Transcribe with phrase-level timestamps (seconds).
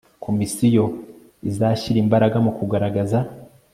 [0.25, 0.83] komisiyo
[1.49, 3.19] izashyira imbaraga mu kugaragaza